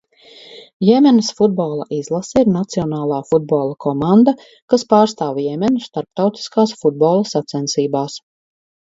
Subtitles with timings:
[0.87, 4.33] Jemenas futbola izlase ir nacionālā futbola komanda,
[4.73, 8.17] kas pārstāv Jemenu starptautiskās futbola sacensībās.